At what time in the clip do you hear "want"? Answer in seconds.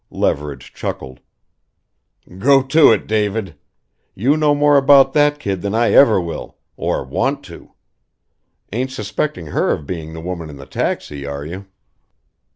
7.05-7.43